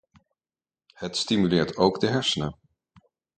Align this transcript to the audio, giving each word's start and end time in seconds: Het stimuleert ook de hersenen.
Het 0.93 1.17
stimuleert 1.17 1.77
ook 1.77 1.99
de 1.99 2.07
hersenen. 2.07 2.57